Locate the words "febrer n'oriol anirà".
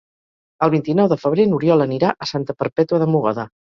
1.25-2.11